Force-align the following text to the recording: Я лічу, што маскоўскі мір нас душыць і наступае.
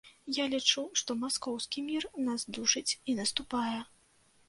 Я 0.35 0.45
лічу, 0.53 0.83
што 1.01 1.17
маскоўскі 1.25 1.85
мір 1.91 2.09
нас 2.31 2.49
душыць 2.59 2.87
і 3.09 3.19
наступае. 3.25 3.81